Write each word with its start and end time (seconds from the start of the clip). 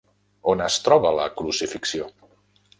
On 0.53 0.63
es 0.67 0.77
troba 0.87 1.13
la 1.19 1.29
Crucifixió? 1.43 2.11